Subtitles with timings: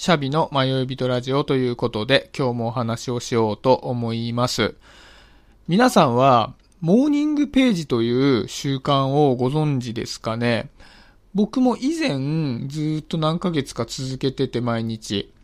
[0.00, 4.74] シャビの迷い人ラジオということで今日もお話をしようと思います。
[5.68, 8.10] 皆さんはモーニングページとい
[8.40, 10.70] う習慣をご存知ですかね？
[11.34, 15.34] 僕も以前ずっと何ヶ月か続けてて毎日。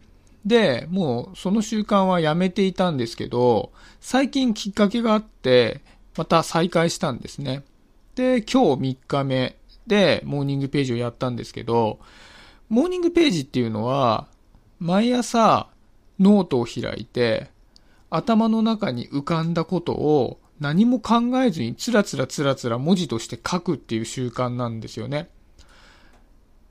[0.46, 5.82] で、もうその習慣はやめていたんですけど、最近きっかけがあって、
[6.16, 7.62] また再開したんですね。
[8.14, 9.54] で、今日3日目
[9.86, 11.98] でモーニングページをやったんですけど、
[12.70, 14.28] モーニングページっていうのは、
[14.78, 15.68] 毎朝
[16.18, 17.48] ノートを開いて、
[18.10, 25.28] 頭の中に浮かんだことを何も考えずにつらつらつらつら文字として書くっていう習慣なんですよね。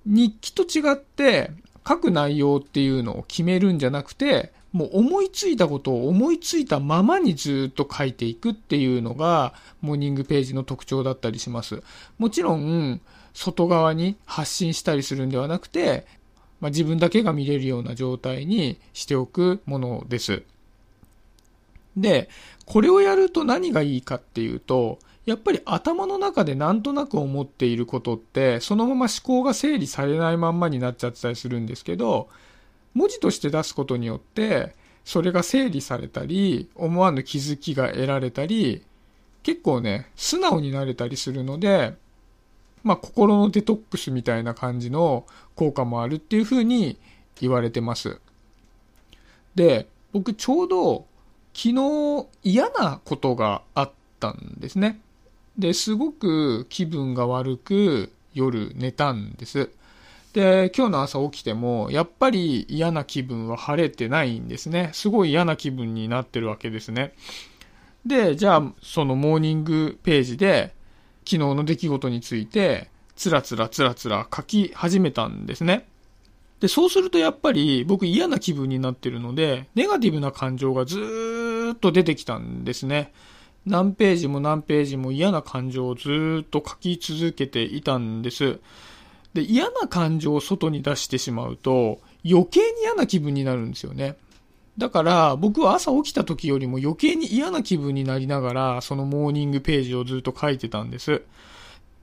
[0.06, 1.52] 日記と違って
[1.88, 11.82] 書く内容っていうのを決めるんじゃなくて、もう思いついたことを思いついたままにずっと書いていくっていうのがモーニングページの特徴だったりします。
[12.18, 13.02] もちろん、
[13.34, 16.06] 外側に発信したりするんではなくて、
[16.60, 20.44] まあ、自分だけが見れるような状態にしておくものです。
[21.98, 22.30] で、
[22.66, 32.30] これをやると何がいいかっていうと、やっぱり頭の中でなんとなく思っていることって、そのまま思考が整理されないまんまになっちゃってたりするんですけど、
[32.94, 38.84] 文字として出すことによって、それが整理されたり、思わぬ気づきが得られたり、
[39.44, 41.96] 結構ね、素直になれたりするので、
[42.86, 46.98] まあ、心のデトックスみたいな感じの効果もあるっていうふうに
[47.42, 48.20] 言われてます。
[49.56, 51.08] で、僕ちょうど
[51.54, 55.02] 昨日嫌なことがあったんですね。
[55.58, 59.72] で、すごく気分が悪く夜寝たんです。
[60.34, 64.92] で、今日の朝起きても、やっぱり嫌な気分は晴れてないんですね。
[64.94, 67.14] すごい嫌な気分になってるわけですね。
[68.06, 70.75] で、じゃあ、そのモーニングページで、
[71.26, 75.88] 昨日の出来事について、つらつらつらつら書き始めたんですね。
[76.60, 81.00] で、そうするとやっぱり僕嫌な気分になってるので、ネガティブな感情がず
[81.74, 83.12] っと出てきたんですね。
[83.66, 88.60] 何ページも何ページも嫌な感情をずっと書き続けていたんです。
[89.34, 94.16] で、嫌な感情を外に出してしまうと、余計に嫌な気分になるんですよね。
[94.78, 101.22] だから僕は朝起きた時よりも余計に嫌な気分になりながらそのモーニングページをずっと書いてたんです。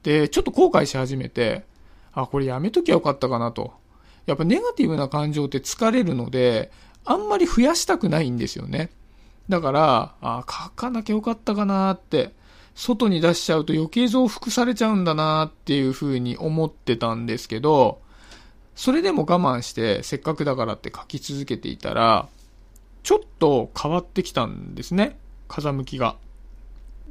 [0.03, 1.65] で、ちょっと後悔し始めて、
[2.13, 3.73] あ、これやめときゃよかったかなと。
[4.27, 6.71] やっぱネガティブな感情って疲れるので、
[7.05, 8.91] あんまり増やしたくないんですよね。
[9.49, 12.33] だから、あ、書かなきゃよかったかなって、
[12.75, 18.01] 外に出しちゃうと余計増幅されちゃうんだなっていうふうに思ってたんですけど、
[18.75, 22.29] それでも我慢してせっかくだからって書き続けていたら、
[23.03, 25.19] ちょっと変わってきたんですね。
[25.49, 26.17] 風向きが。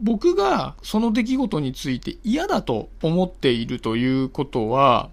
[0.02, 5.10] 僕がその出来事について嫌だと思っているということは、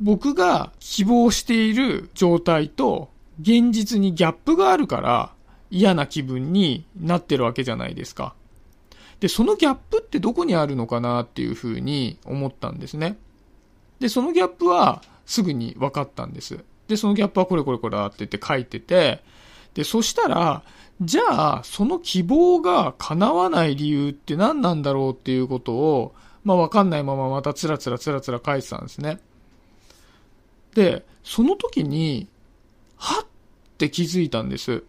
[0.00, 3.08] 僕が希望している状態と
[3.40, 5.32] 現実にギャップがあるから
[5.70, 8.34] 嫌な気分になってるわけじゃないですか。
[9.20, 13.16] で、そのギャップってどこにあるのかなっていうふうに思ったんですね。
[14.00, 16.64] で、そのギャップはすぐに分かったんです。
[16.90, 19.22] で、そのギャップはこれこれこれだって言って書いてて、
[19.74, 20.64] で、そしたら、
[21.00, 29.20] じゃあ、その希望が叶わない理由って何なんだろうっていうことを、まあわかんないまままたつらつらつらつら書いてたんですね。
[30.74, 32.26] で、その時に、
[32.96, 33.26] はっ
[33.78, 34.82] て気づいたんです。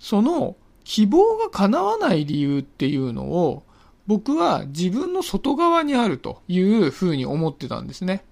[0.00, 3.62] その希望が叶わない理由っていうのを、
[4.08, 8.24] 僕は自分の外側にあるというふうに思ってたんですね。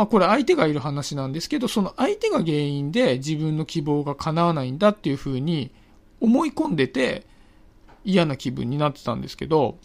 [0.00, 5.70] まあこれ相手がいる話なんですけど、その相手が原因で自分の希望が叶わないんだっていうふうに
[6.22, 7.26] 思い込んでて
[8.02, 9.76] 嫌な気分になってたんですけど、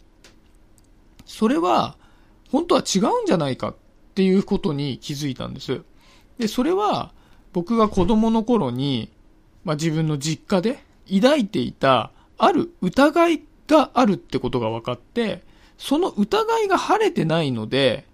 [1.25, 1.97] それは
[2.49, 3.75] 本当は違うんじゃないかっ
[4.13, 5.81] ていうことに気づいたんです。
[6.37, 7.11] で、それは
[7.51, 9.11] 僕が子供の頃に、
[9.65, 10.79] まあ自分の実家で
[11.13, 15.43] 抱いていたある疑いがあるってことが分かって、
[15.77, 18.05] その疑いが晴れてないので、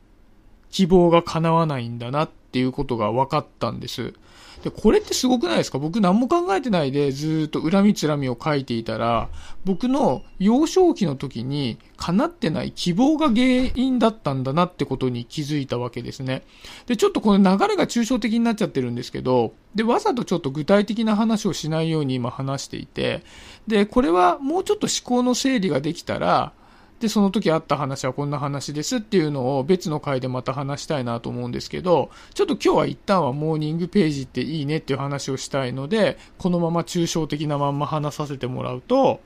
[0.72, 4.14] 希望が叶わないんだなっていうことが分かったんです。
[4.64, 5.80] で、これってすごくないですか？
[5.80, 9.28] 僕何も考えてないでずっと恨みつらみを書いていたら、
[9.66, 13.42] 僕の幼少期の時に叶ってない希望が原
[13.74, 16.44] 因だったんだなってことに気づいたわけですね。
[16.86, 23.24] で、ちょっとこの流れが抽象的になっちゃってるんですけど、で、わざとちょっと具体的な話をしないように今話していて、
[23.66, 26.54] で、これはもうちょっと思考の整理ができたら、
[27.02, 39.20] で、その時あった話はこんな話ですっていうのを別の回でまた話したいなと思うんですけど、ちょっと今日は一旦はモーニングページっていいねっていう話をしたいので、このまま抽象的なまんま話させてもらうと、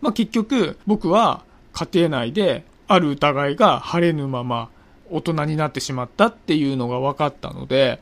[0.00, 1.44] まあ、結局僕は
[1.74, 4.70] 家庭内である疑いが晴れぬまま
[5.10, 8.00] 大人になってしまったっていうのが分かったので、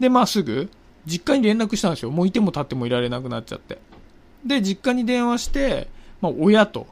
[0.00, 0.70] で、まあすぐ、
[1.06, 2.10] 実家に連絡したんですよ。
[2.10, 3.78] もういても立ってもいられなくなっちゃって。
[4.44, 5.88] で、実家に電話して、
[6.20, 6.88] まあ親と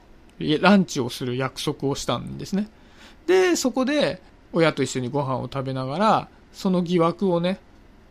[0.60, 2.68] ランチをする約束をしたんですね。
[3.26, 4.20] で、そこで
[4.52, 7.58] 親と一緒にご飯を食べながら、その疑惑をね、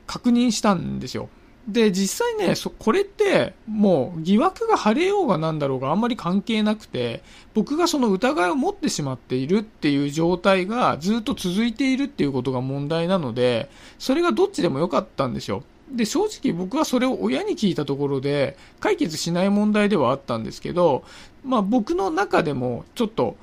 [0.08, 1.30] 確認したんですよ。
[1.68, 7.22] で、実際ね、これって、もう疑惑が晴れようがなんだろうがあんまり関係なくて、
[7.54, 13.70] 僕がその疑いを持ってしまっているっていう状態がずっと続いているっていうことが問題なので、
[14.00, 15.64] それがどっちでもよかったんですよ。
[15.92, 21.04] で、正直僕はそれを親に聞いたところで、解決しない問題ではあったんですけど、
[21.44, 23.38] まあ僕の中でもちょっと思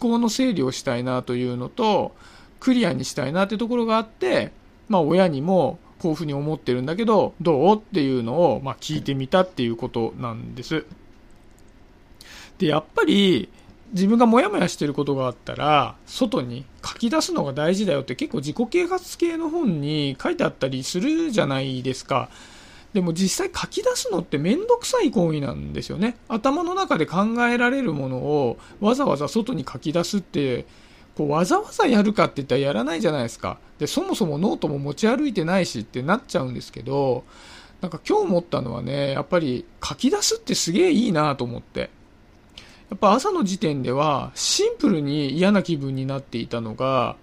[0.00, 2.14] 考の整理をしたいなというのと、
[2.58, 4.52] クリアにしたいなってところがあって、
[4.88, 10.84] まあ親にもこういうふうに思ってるんだけど、どうっていうのを、まあ、聞いてみたっていうことなんです。
[12.58, 13.50] で、やっぱり、
[13.92, 22.28] 自分がモヤモヤしてることがあったら、外に書き出すのが大事だよって結構自己啓発系の本に書いてあったりするじゃないですか。
[22.92, 26.16] でも実際書き出すのってめんどくさい行為なんですよね。
[26.28, 27.18] 頭の中で考
[27.48, 30.66] えられるものをわざわざ外に書き出すって
[31.16, 33.58] こうわざわざやるかって言ったらやらないじゃないですか。
[33.78, 37.24] で、そもそもノートも持ち歩いてないしってなっちゃうんですけど、
[37.80, 41.90] なんか今日思ったのはね、やっぱり書き出すってすげえいいなと思って。
[42.90, 47.16] やっぱ朝の時点ではシンプルに嫌な気分になっていたのが、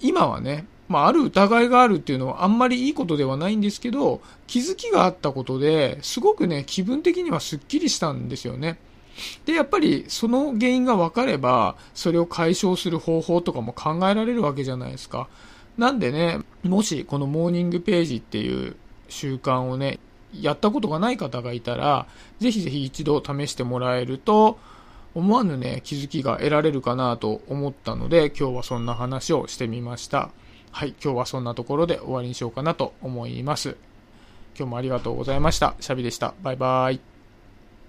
[0.00, 8.78] 今はね、まあ、ある疑いがあるっていうのはあんまりいいことではないんですけど、気づきがあったことですごくね、気分的にはスッキリしたんですよね。
[9.46, 15.28] で、やっぱりその原因が分かれば、それを解消する方法とかも考えられるわけじゃないですか。
[15.78, 18.76] なんでね、もしこのモーニングページっていう
[19.08, 19.98] 習慣をね、
[20.42, 22.06] やったことがない方がいたら、
[22.40, 24.58] ぜひぜひ一度試してもらえると、
[25.14, 30.30] 思わぬね、気づきが得られるかなと思ったので、今日はそんな話をしてみました。
[30.72, 33.76] はい、今日はそんなところで終わりにしようかなと思います。
[34.58, 35.74] 今日もありがとうございました。
[35.80, 36.34] シャビでした。
[36.42, 37.13] バイバイ。